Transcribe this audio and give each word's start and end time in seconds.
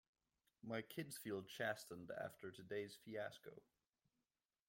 My 0.63 0.81
kids 0.81 1.15
feel 1.15 1.43
chastened 1.43 2.09
after 2.09 2.49
today's 2.49 2.95
fiasco. 3.05 3.51